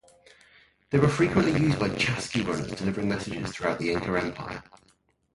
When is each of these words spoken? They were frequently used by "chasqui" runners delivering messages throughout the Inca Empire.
They 0.89 0.97
were 0.97 1.07
frequently 1.07 1.51
used 1.61 1.77
by 1.79 1.89
"chasqui" 1.89 2.43
runners 2.43 2.71
delivering 2.75 3.07
messages 3.09 3.51
throughout 3.51 3.77
the 3.77 3.91
Inca 3.91 4.17
Empire. 4.19 4.63